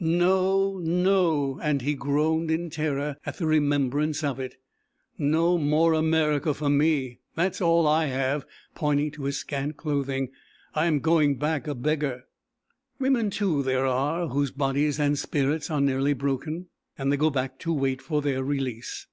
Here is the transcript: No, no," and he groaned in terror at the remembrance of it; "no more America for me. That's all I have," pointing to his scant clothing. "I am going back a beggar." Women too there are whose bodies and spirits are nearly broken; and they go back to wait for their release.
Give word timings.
No, 0.00 0.78
no," 0.82 1.60
and 1.62 1.80
he 1.80 1.94
groaned 1.94 2.50
in 2.50 2.70
terror 2.70 3.18
at 3.24 3.36
the 3.38 3.46
remembrance 3.46 4.24
of 4.24 4.40
it; 4.40 4.56
"no 5.16 5.58
more 5.58 5.92
America 5.94 6.52
for 6.54 6.68
me. 6.68 7.20
That's 7.36 7.60
all 7.60 7.86
I 7.86 8.06
have," 8.06 8.44
pointing 8.74 9.12
to 9.12 9.22
his 9.26 9.36
scant 9.38 9.76
clothing. 9.76 10.30
"I 10.74 10.86
am 10.86 10.98
going 10.98 11.36
back 11.36 11.68
a 11.68 11.74
beggar." 11.76 12.24
Women 12.98 13.30
too 13.30 13.62
there 13.62 13.86
are 13.86 14.26
whose 14.26 14.50
bodies 14.50 14.98
and 14.98 15.16
spirits 15.16 15.70
are 15.70 15.80
nearly 15.80 16.14
broken; 16.14 16.66
and 16.98 17.12
they 17.12 17.16
go 17.16 17.30
back 17.30 17.60
to 17.60 17.72
wait 17.72 18.02
for 18.02 18.20
their 18.20 18.42
release. 18.42 19.06